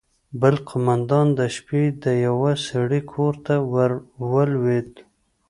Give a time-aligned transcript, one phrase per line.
[0.41, 3.55] بل قومندان د شپې د يوه سړي کور ته
[4.31, 4.89] ورولوېد.